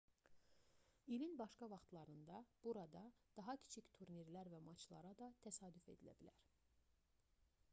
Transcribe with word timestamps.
i̇lin 1.15 1.33
başqa 1.39 1.65
vaxtlarında 1.73 2.37
burada 2.67 3.03
daha 3.41 3.55
kiçik 3.65 3.91
turnirlər 3.99 4.49
və 4.55 4.61
maçlara 4.69 5.13
da 5.21 5.29
təsadüf 5.45 5.91
edilə 5.95 6.17
bilər 6.23 6.41